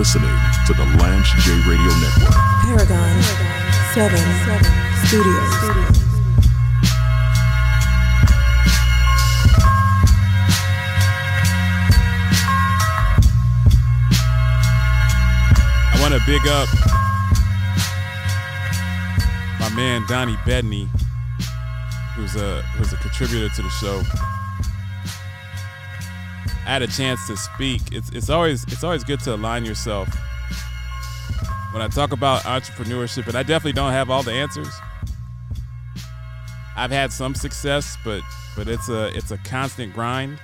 [0.00, 2.32] You're listening to the Lance J Radio Network.
[2.64, 3.22] Paragon
[3.92, 4.18] 7
[5.04, 5.54] Studios.
[15.84, 16.68] I want to big up
[19.60, 20.88] my man Donnie Bedney,
[22.14, 24.02] who's a who's a contributor to the show.
[26.70, 27.82] Had a chance to speak.
[27.90, 30.08] It's it's always it's always good to align yourself.
[31.72, 34.72] When I talk about entrepreneurship, and I definitely don't have all the answers.
[36.76, 38.22] I've had some success, but
[38.54, 40.38] but it's a it's a constant grind.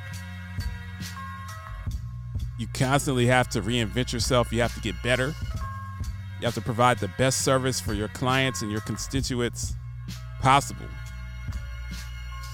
[2.58, 4.52] You constantly have to reinvent yourself.
[4.52, 5.32] You have to get better.
[6.40, 9.76] You have to provide the best service for your clients and your constituents
[10.40, 10.86] possible.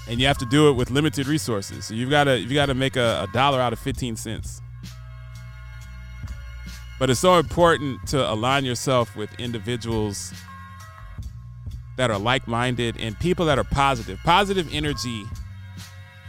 [0.07, 1.85] And you have to do it with limited resources.
[1.85, 4.61] So you've got to you've got to make a, a dollar out of 15 cents.
[6.99, 10.33] But it's so important to align yourself with individuals
[11.97, 14.19] that are like-minded and people that are positive.
[14.23, 15.23] Positive energy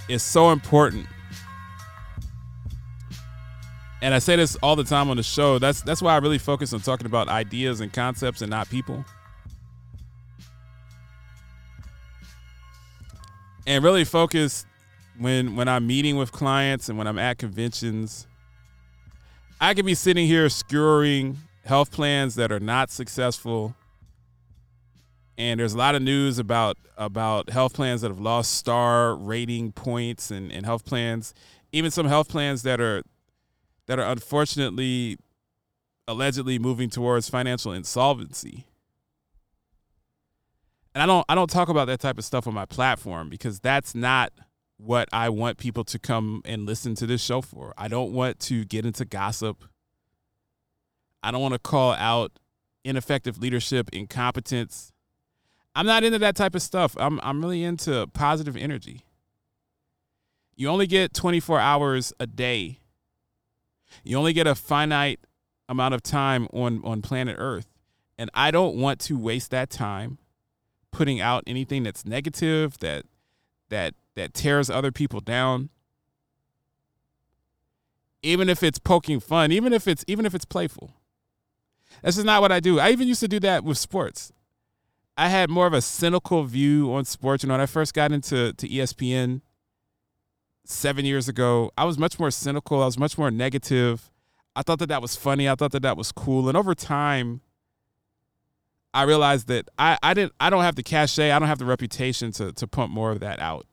[0.09, 1.07] is so important
[4.05, 5.59] and I say this all the time on the show.
[5.59, 9.03] That's that's why I really focus on talking about ideas and concepts and not people.
[13.67, 14.67] And really focus
[15.19, 18.27] when when I'm meeting with clients and when I'm at conventions.
[19.61, 23.75] I could be sitting here skewering health plans that are not successful.
[25.39, 29.73] And there's a lot of news about about health plans that have lost star rating
[29.73, 31.35] points and, and health plans,
[31.73, 33.03] even some health plans that are
[33.87, 35.17] that are unfortunately
[36.07, 38.67] allegedly moving towards financial insolvency.
[40.95, 43.61] And I don't I don't talk about that type of stuff on my platform because
[43.61, 44.33] that's not
[44.77, 47.75] what I want people to come and listen to this show for.
[47.77, 49.65] I don't want to get into gossip.
[51.23, 52.33] I don't want to call out
[52.85, 54.93] ineffective leadership, incompetence.
[55.75, 56.97] I'm not into that type of stuff.
[56.99, 59.05] I'm I'm really into positive energy.
[60.57, 62.79] You only get 24 hours a day
[64.03, 65.21] you only get a finite
[65.69, 67.69] amount of time on on planet Earth,
[68.19, 70.19] and I don't want to waste that time
[70.95, 73.05] putting out anything that's negative that
[73.69, 75.71] that that tears other people down.
[78.23, 80.93] Even if it's poking fun, even if it's even if it's playful.
[82.03, 82.79] This is not what I do.
[82.79, 84.33] I even used to do that with sports.
[85.17, 87.43] I had more of a cynical view on sports.
[87.43, 89.43] You know, when I first got into to ESPN,
[90.65, 92.83] seven years ago, I was much more cynical.
[92.83, 94.11] I was much more negative.
[94.57, 95.49] I thought that that was funny.
[95.49, 96.49] I thought that that was cool.
[96.49, 97.41] And over time,
[98.95, 101.65] I realized that I, I didn't I don't have the cachet, I don't have the
[101.65, 103.67] reputation to to pump more of that out.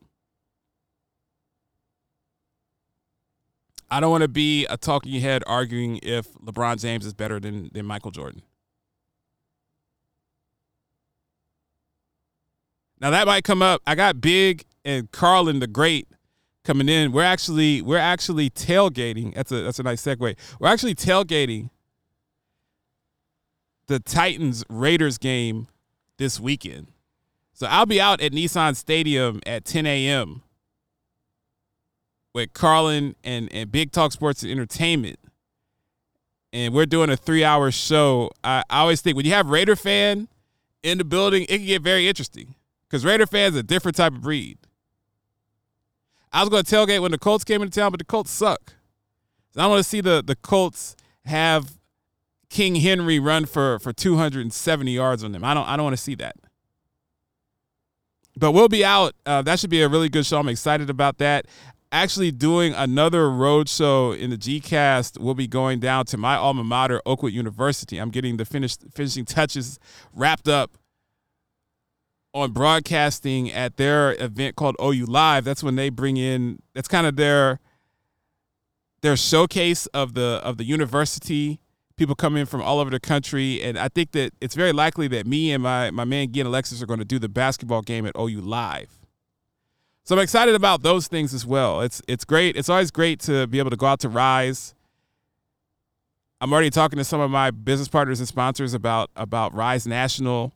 [3.91, 7.69] I don't want to be a talking head arguing if LeBron James is better than
[7.71, 8.41] than Michael Jordan.
[12.99, 13.81] Now that might come up.
[13.85, 16.07] I got Big and Carlin the Great
[16.63, 17.11] coming in.
[17.11, 19.35] We're actually we're actually tailgating.
[19.35, 20.35] That's a that's a nice segue.
[20.59, 21.69] We're actually tailgating
[23.91, 25.67] the Titans Raiders game
[26.17, 26.87] this weekend.
[27.51, 30.43] So I'll be out at Nissan Stadium at 10 a.m.
[32.33, 35.19] with Carlin and, and Big Talk Sports and Entertainment.
[36.53, 38.31] And we're doing a three hour show.
[38.45, 40.29] I, I always think when you have Raider fan
[40.83, 42.55] in the building, it can get very interesting.
[42.87, 44.57] Because Raider fans are a different type of breed.
[46.31, 48.73] I was going to tailgate when the Colts came into town, but the Colts suck.
[49.53, 51.80] So I want to see the the Colts have
[52.51, 55.43] King Henry run for for 270 yards on them.
[55.43, 56.35] I don't I don't want to see that.
[58.37, 59.13] But we'll be out.
[59.25, 60.37] Uh, that should be a really good show.
[60.39, 61.47] I'm excited about that.
[61.93, 65.17] Actually, doing another road show in the GCast.
[65.19, 67.97] We'll be going down to my alma mater, Oakwood University.
[67.97, 69.79] I'm getting the finished finishing touches
[70.13, 70.77] wrapped up
[72.33, 75.45] on broadcasting at their event called OU Live.
[75.45, 76.61] That's when they bring in.
[76.73, 77.61] That's kind of their
[79.01, 81.60] their showcase of the of the university.
[82.01, 85.07] People come in from all over the country, and I think that it's very likely
[85.09, 88.07] that me and my my man Gian Alexis are going to do the basketball game
[88.07, 88.97] at OU Live.
[90.03, 91.81] So I'm excited about those things as well.
[91.81, 92.57] It's it's great.
[92.57, 94.73] It's always great to be able to go out to Rise.
[96.41, 100.53] I'm already talking to some of my business partners and sponsors about about Rise National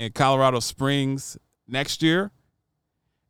[0.00, 1.38] in Colorado Springs
[1.68, 2.32] next year,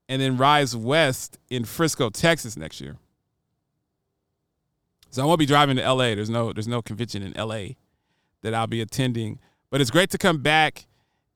[0.09, 2.97] and then Rise West in Frisco, Texas next year.
[5.15, 6.17] So I won't be driving to LA.
[6.17, 7.75] There's no there's no convention in LA
[8.43, 9.39] that I'll be attending.
[9.71, 10.89] But it's great to come back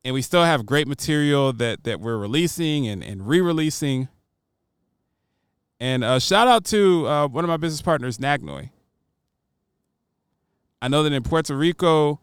[0.04, 4.08] and we still have great material that that we're releasing and, and re-releasing.
[5.78, 8.70] And uh, shout out to uh, one of my business partners, Nagnoy.
[10.82, 12.19] I know that in Puerto Rico,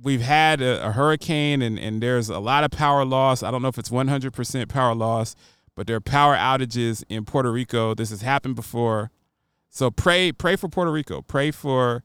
[0.00, 3.42] we've had a, a, hurricane and, and there's a lot of power loss.
[3.42, 5.34] I don't know if it's 100% power loss,
[5.74, 7.92] but there are power outages in Puerto Rico.
[7.92, 9.10] This has happened before.
[9.70, 11.22] So pray pray for Puerto Rico.
[11.22, 12.02] Pray for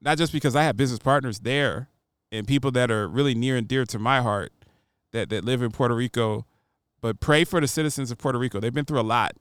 [0.00, 1.88] not just because I have business partners there
[2.30, 4.52] and people that are really near and dear to my heart
[5.12, 6.46] that, that live in Puerto Rico,
[7.00, 8.60] but pray for the citizens of Puerto Rico.
[8.60, 9.32] They've been through a lot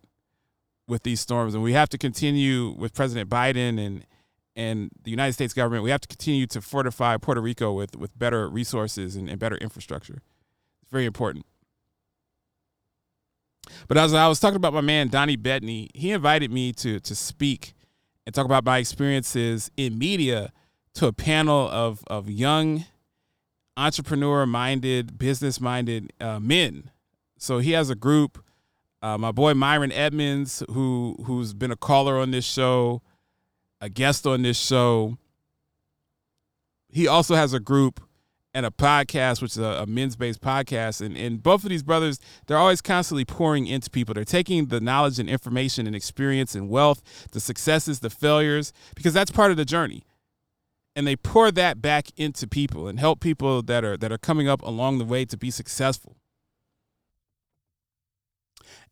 [0.87, 4.05] with these storms, and we have to continue with President Biden and
[4.55, 5.83] and the United States government.
[5.83, 9.57] We have to continue to fortify Puerto Rico with with better resources and, and better
[9.57, 10.21] infrastructure.
[10.81, 11.45] It's very important.
[13.87, 17.15] But as I was talking about my man Donnie Bettany, he invited me to to
[17.15, 17.73] speak
[18.25, 20.51] and talk about my experiences in media
[20.95, 22.85] to a panel of of young
[23.77, 26.91] entrepreneur minded, business minded uh, men.
[27.37, 28.43] So he has a group.
[29.01, 33.01] Uh, my boy Myron Edmonds, who who's been a caller on this show,
[33.79, 35.17] a guest on this show.
[36.89, 38.01] He also has a group
[38.57, 40.99] and a podcast, which is a, a men's based podcast.
[40.99, 44.15] And, and both of these brothers, they're always constantly pouring into people.
[44.15, 49.13] They're taking the knowledge and information and experience and wealth, the successes, the failures, because
[49.13, 50.01] that's part of the journey.
[50.95, 54.49] And they pour that back into people and help people that are that are coming
[54.49, 56.17] up along the way to be successful.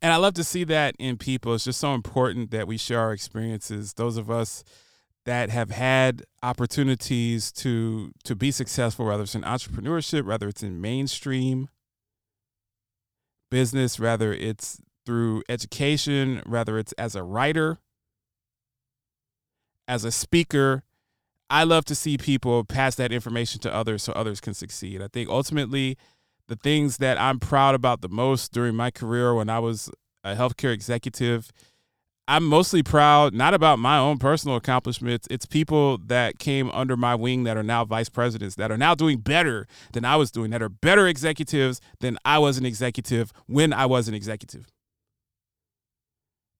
[0.00, 1.54] And I love to see that in people.
[1.54, 3.94] It's just so important that we share our experiences.
[3.94, 4.62] Those of us
[5.26, 10.80] that have had opportunities to to be successful, whether it's in entrepreneurship, whether it's in
[10.80, 11.68] mainstream
[13.50, 17.78] business, whether it's through education, whether it's as a writer,
[19.86, 20.84] as a speaker.
[21.50, 25.02] I love to see people pass that information to others so others can succeed.
[25.02, 25.96] I think ultimately
[26.48, 29.90] the things that I'm proud about the most during my career when I was
[30.24, 31.50] a healthcare executive
[32.28, 35.28] I'm mostly proud not about my own personal accomplishments.
[35.30, 38.96] It's people that came under my wing that are now vice presidents, that are now
[38.96, 43.32] doing better than I was doing, that are better executives than I was an executive
[43.46, 44.66] when I was an executive.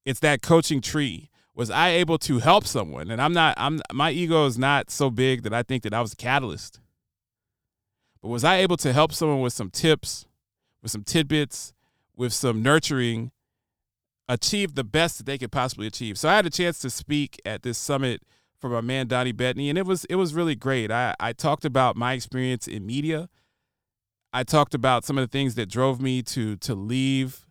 [0.05, 1.31] It's that coaching tree.
[1.53, 3.11] Was I able to help someone?
[3.11, 6.03] And I'm not, I'm my ego is not so big that I think that I
[6.03, 6.81] was a catalyst.
[8.21, 10.27] But was I able to help someone with some tips,
[10.83, 11.73] with some tidbits,
[12.15, 13.33] with some nurturing
[14.29, 16.19] achieve the best that they could possibly achieve.
[16.19, 18.23] So I had a chance to speak at this summit
[18.59, 20.91] for my man Donnie Bettany, and it was it was really great.
[20.91, 23.29] I, I talked about my experience in media.
[24.33, 27.47] I talked about some of the things that drove me to to leave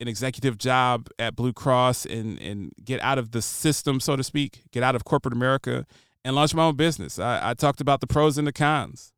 [0.00, 4.24] an executive job at Blue Cross and and get out of the system, so to
[4.24, 5.86] speak, get out of corporate America
[6.24, 7.18] and launch my own business.
[7.18, 9.12] I, I talked about the pros and the cons.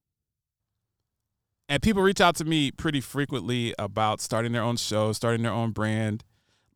[1.70, 5.52] And people reach out to me pretty frequently about starting their own show, starting their
[5.52, 6.24] own brand,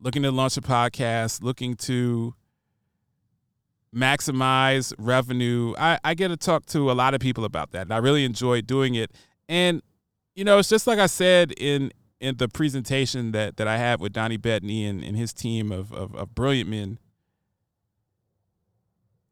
[0.03, 2.35] looking to launch a podcast, looking to
[3.95, 5.73] maximize revenue.
[5.77, 8.25] I, I get to talk to a lot of people about that, and I really
[8.25, 9.11] enjoy doing it.
[9.47, 9.81] And
[10.35, 14.01] you know, it's just like I said in in the presentation that that I have
[14.01, 16.99] with Donnie Bettany and, and his team of, of, of brilliant men.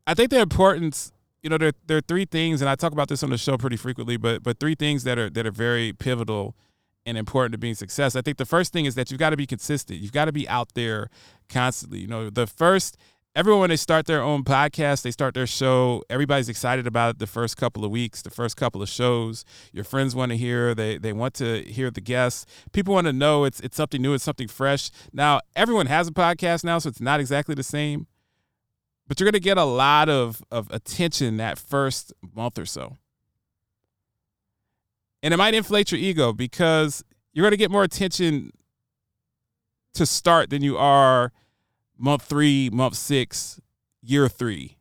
[0.07, 1.11] I think the importance,
[1.43, 3.57] you know, there there are three things, and I talk about this on the show
[3.57, 6.55] pretty frequently, but but three things that are that are very pivotal
[7.05, 8.15] and important to being success.
[8.15, 9.99] I think the first thing is that you've got to be consistent.
[9.99, 11.09] You've got to be out there
[11.49, 11.99] constantly.
[11.99, 12.97] You know, the first
[13.35, 17.19] everyone when they start their own podcast, they start their show, everybody's excited about it
[17.19, 19.45] the first couple of weeks, the first couple of shows.
[19.71, 22.45] Your friends want to hear, they they want to hear the guests.
[22.71, 24.91] People want to know it's it's something new, it's something fresh.
[25.13, 28.07] Now, everyone has a podcast now, so it's not exactly the same.
[29.07, 32.97] But you're going to get a lot of of attention that first month or so
[35.23, 38.51] and it might inflate your ego because you're going to get more attention
[39.93, 41.31] to start than you are
[41.97, 43.59] month three, month six,
[44.01, 44.77] year three.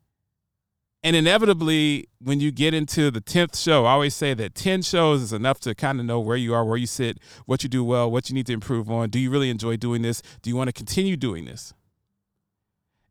[1.02, 5.22] And inevitably, when you get into the 10th show, I always say that 10 shows
[5.22, 7.82] is enough to kind of know where you are, where you sit, what you do
[7.82, 9.08] well, what you need to improve on.
[9.08, 10.20] Do you really enjoy doing this?
[10.42, 11.72] Do you want to continue doing this?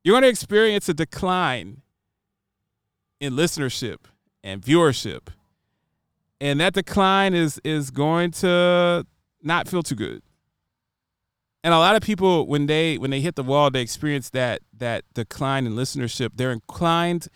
[0.03, 1.81] You're going to experience a decline
[3.19, 4.05] in listenership
[4.43, 5.29] and viewership
[6.41, 9.05] and that decline is is going to
[9.41, 10.22] not feel too good.
[11.63, 14.62] And a lot of people when they when they hit the wall, they experience that
[14.77, 16.31] that decline in listenership.
[16.36, 17.27] They're inclined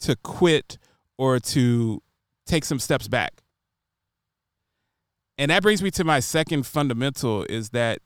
[0.00, 0.78] to quit
[1.18, 2.02] or to
[2.46, 3.42] take some steps back.
[5.38, 8.00] And that brings me to my second fundamental is that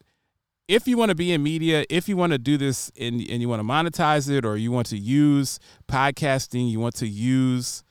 [0.68, 3.40] if you want to be in media, if you want to do this and, and
[3.40, 7.84] you want to monetize it or you want to use podcasting, you want to use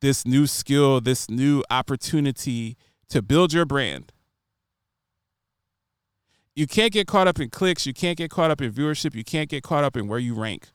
[0.00, 2.76] this new skill, this new opportunity
[3.08, 4.12] to build your brand.
[6.54, 7.86] You can't get caught up in clicks.
[7.86, 9.14] You can't get caught up in viewership.
[9.14, 10.68] You can't get caught up in where you rank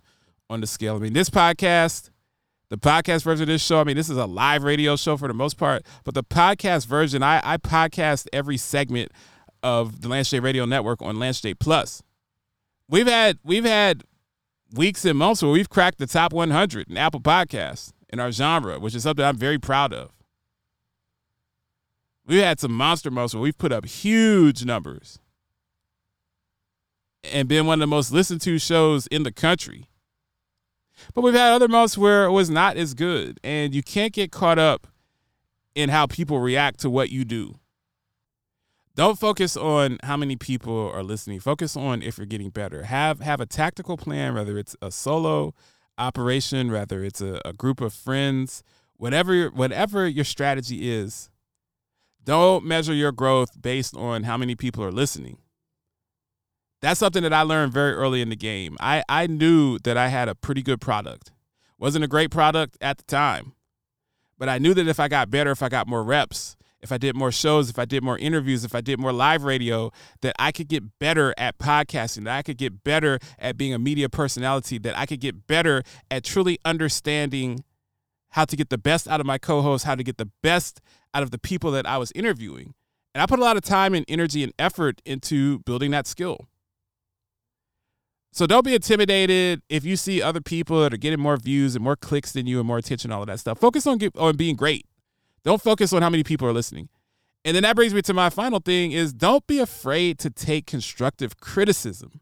[0.50, 0.96] on the scale.
[0.96, 2.10] I mean, this podcast,
[2.70, 5.28] the podcast version of this show, I mean, this is a live radio show for
[5.28, 9.12] the most part, but the podcast version, I, I podcast every segment
[9.64, 12.04] of the J Radio Network on J Plus.
[12.88, 14.04] We've had we've had
[14.74, 18.80] weeks and months where we've cracked the top 100 in Apple Podcasts in our genre,
[18.80, 20.10] which is something I'm very proud of.
[22.26, 25.20] We've had some monster months where we've put up huge numbers
[27.26, 29.90] and been one of the most listened to shows in the country.
[31.14, 34.32] But we've had other months where it was not as good, and you can't get
[34.32, 34.88] caught up
[35.76, 37.60] in how people react to what you do.
[38.96, 41.42] Don't focus on how many people are listening.
[41.42, 42.84] Focus on if you're getting better.
[42.84, 45.54] Have have a tactical plan, whether it's a solo
[45.98, 48.64] operation, whether it's a, a group of friends,
[48.98, 51.30] whatever whatever your strategy is.
[52.24, 55.38] Don't measure your growth based on how many people are listening.
[56.82, 58.78] That's something that I learned very early in the game.
[58.80, 61.32] I, I knew that I had a pretty good product.
[61.78, 63.54] Wasn't a great product at the time,
[64.38, 67.00] but I knew that if I got better, if I got more reps, if I
[67.00, 70.36] did more shows, if I did more interviews, if I did more live radio, that
[70.38, 74.08] I could get better at podcasting, that I could get better at being a media
[74.08, 77.64] personality, that I could get better at truly understanding
[78.30, 80.80] how to get the best out of my co hosts, how to get the best
[81.16, 82.76] out of the people that I was interviewing.
[83.16, 86.48] And I put a lot of time and energy and effort into building that skill.
[88.32, 91.84] So don't be intimidated if you see other people that are getting more views and
[91.84, 93.58] more clicks than you and more attention, all of that stuff.
[93.58, 94.86] Focus on get, on being great.
[95.46, 96.90] Don't focus on how many people are listening.
[97.46, 100.66] And then that brings me to my final thing is don't be afraid to take
[100.66, 102.20] constructive criticism.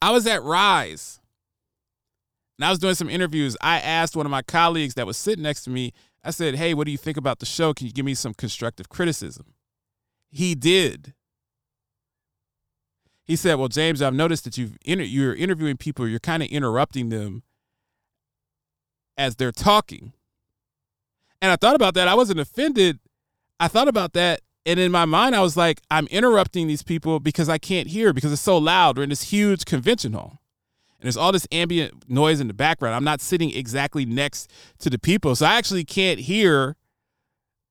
[0.00, 1.20] I was at Rise
[2.58, 3.56] and I was doing some interviews.
[3.60, 5.92] I asked one of my colleagues that was sitting next to me,
[6.24, 7.74] I said, Hey, what do you think about the show?
[7.74, 9.52] Can you give me some constructive criticism?
[10.30, 11.12] He did.
[13.24, 16.48] He said, Well, James, I've noticed that you've inter- you're interviewing people, you're kind of
[16.48, 17.42] interrupting them
[19.16, 20.12] as they're talking.
[21.40, 22.08] And I thought about that.
[22.08, 22.98] I wasn't offended.
[23.60, 24.40] I thought about that.
[24.66, 28.12] And in my mind, I was like, I'm interrupting these people because I can't hear
[28.12, 28.96] because it's so loud.
[28.96, 30.40] We're in this huge convention hall.
[30.98, 32.94] And there's all this ambient noise in the background.
[32.94, 35.36] I'm not sitting exactly next to the people.
[35.36, 36.76] So I actually can't hear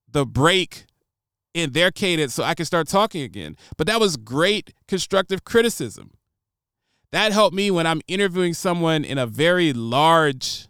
[0.07, 0.85] the break
[1.55, 3.57] in their cadence so I can start talking again.
[3.75, 6.11] But that was great constructive criticism.
[7.11, 10.67] That helped me when I'm interviewing someone in a very large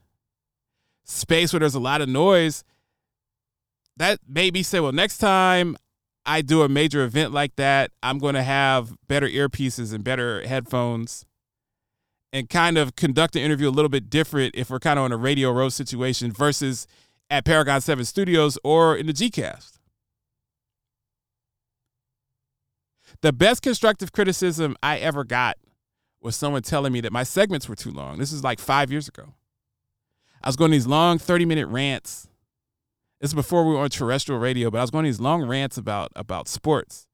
[1.04, 2.64] space where there's a lot of noise,
[3.98, 5.78] that made me say, well, next time
[6.26, 10.48] I do a major event like that, I'm going to have better earpieces and better
[10.48, 11.26] headphones
[12.32, 15.12] and kind of conduct the interview a little bit different if we're kind of on
[15.12, 16.88] a radio row situation versus
[17.30, 19.80] at Paragon 7 Studios or in the GCast.
[23.22, 25.58] The best constructive criticism I ever got
[26.22, 28.18] was someone telling me that my segments were too long.
[28.18, 29.34] This is like five years ago.
[30.44, 32.28] I was going these long 30 minute rants.
[33.22, 35.78] This is before we were on terrestrial radio, but I was going these long rants
[35.78, 37.08] about about sports.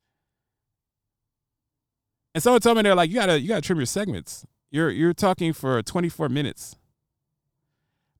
[2.33, 4.45] And someone told me they're like, you gotta you gotta trim your segments.
[4.71, 6.75] You're you're talking for 24 minutes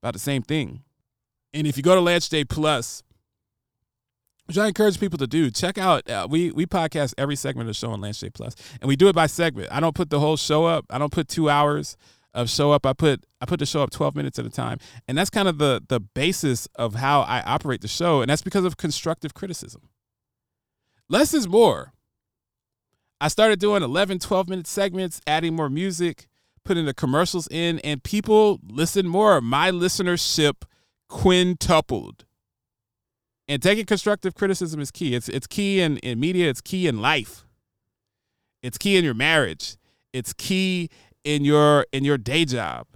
[0.01, 0.83] about the same thing.
[1.53, 3.01] And if you go to Lance J Plus,
[4.45, 6.07] which I encourage people to do, check out.
[6.07, 9.07] Uh, we we podcast every segment of the show on J Plus, and we do
[9.07, 9.69] it by segment.
[9.71, 10.85] I don't put the whole show up.
[10.91, 11.97] I don't put two hours
[12.33, 12.85] of show up.
[12.85, 14.79] I put I put the show up 12 minutes at a time.
[15.07, 18.21] And that's kind of the the basis of how I operate the show.
[18.21, 19.89] And that's because of constructive criticism.
[21.09, 21.93] Less is more.
[23.21, 26.27] I started doing 11, 12 minute segments, adding more music,
[26.63, 29.41] putting the commercials in, and people listen more.
[29.41, 30.63] My listenership
[31.09, 32.25] quintupled.
[33.47, 35.15] And taking constructive criticism is key.
[35.15, 37.45] It's it's key in, in media, it's key in life.
[38.61, 39.75] It's key in your marriage.
[40.13, 40.89] It's key
[41.23, 42.87] in your in your day job.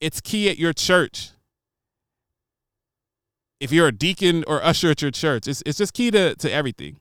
[0.00, 1.30] It's key at your church.
[3.58, 6.52] If you're a deacon or usher at your church, it's it's just key to to
[6.52, 7.00] everything.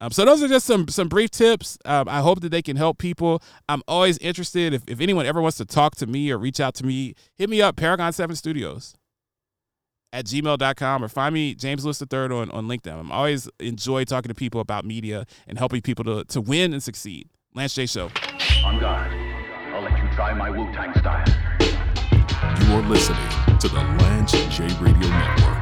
[0.00, 1.78] Um, so those are just some some brief tips.
[1.84, 3.40] Um, I hope that they can help people.
[3.68, 6.74] I'm always interested if, if anyone ever wants to talk to me or reach out
[6.76, 8.96] to me, hit me up, Paragon 7 Studios
[10.12, 12.92] at gmail.com or find me James Lewis III on, on LinkedIn.
[12.92, 16.82] I'm always enjoy talking to people about media and helping people to, to win and
[16.82, 17.28] succeed.
[17.54, 18.10] Lance J Show.
[18.64, 19.31] On guard.
[19.82, 21.26] I'll let you try my Wu Tang style.
[21.60, 23.18] You are listening
[23.58, 25.58] to the Lance J Radio Network.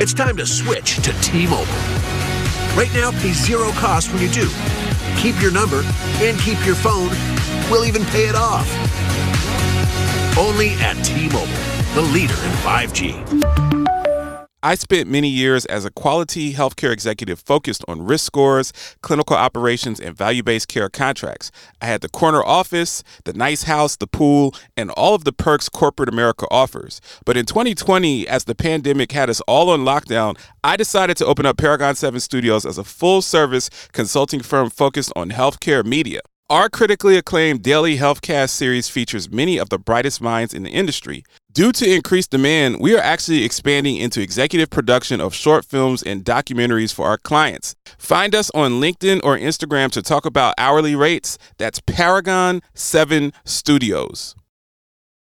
[0.00, 2.03] It's time to switch to T-Mobile.
[2.76, 4.48] Right now, pay zero cost when you do.
[5.16, 5.82] Keep your number
[6.20, 7.10] and keep your phone.
[7.70, 8.68] We'll even pay it off.
[10.36, 11.46] Only at T-Mobile,
[11.94, 13.63] the leader in 5G.
[14.64, 20.00] I spent many years as a quality healthcare executive focused on risk scores, clinical operations,
[20.00, 21.50] and value based care contracts.
[21.82, 25.68] I had the corner office, the nice house, the pool, and all of the perks
[25.68, 27.02] corporate America offers.
[27.26, 31.44] But in 2020, as the pandemic had us all on lockdown, I decided to open
[31.44, 36.20] up Paragon 7 Studios as a full service consulting firm focused on healthcare media.
[36.48, 41.24] Our critically acclaimed daily healthcast series features many of the brightest minds in the industry.
[41.54, 46.24] Due to increased demand, we are actually expanding into executive production of short films and
[46.24, 47.76] documentaries for our clients.
[47.96, 51.38] Find us on LinkedIn or Instagram to talk about hourly rates.
[51.56, 54.34] That's Paragon 7 Studios.